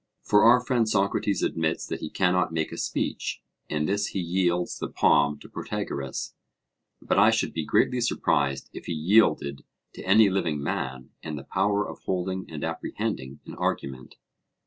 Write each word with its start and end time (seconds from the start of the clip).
For 0.23 0.41
our 0.41 0.59
friend 0.65 0.89
Socrates 0.89 1.43
admits 1.43 1.85
that 1.85 1.99
he 1.99 2.09
cannot 2.09 2.51
make 2.51 2.71
a 2.71 2.77
speech 2.79 3.43
in 3.69 3.85
this 3.85 4.07
he 4.07 4.19
yields 4.19 4.79
the 4.79 4.87
palm 4.89 5.37
to 5.37 5.47
Protagoras: 5.47 6.33
but 7.03 7.19
I 7.19 7.29
should 7.29 7.53
be 7.53 7.65
greatly 7.67 8.01
surprised 8.01 8.67
if 8.73 8.87
he 8.87 8.93
yielded 8.93 9.63
to 9.93 10.01
any 10.03 10.27
living 10.27 10.59
man 10.59 11.11
in 11.21 11.35
the 11.35 11.43
power 11.43 11.87
of 11.87 11.99
holding 11.99 12.49
and 12.49 12.63
apprehending 12.63 13.41
an 13.45 13.53
argument. 13.53 14.15